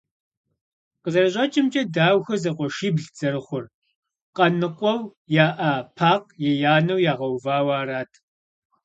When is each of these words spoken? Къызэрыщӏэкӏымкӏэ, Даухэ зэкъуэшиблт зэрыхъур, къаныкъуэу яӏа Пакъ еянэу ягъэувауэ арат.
Къызэрыщӏэкӏымкӏэ, 1.01 1.81
Даухэ 1.95 2.35
зэкъуэшиблт 2.41 3.11
зэрыхъур, 3.19 3.65
къаныкъуэу 4.35 5.01
яӏа 5.45 5.71
Пакъ 5.97 6.27
еянэу 6.51 7.03
ягъэувауэ 7.11 7.73
арат. 7.81 8.11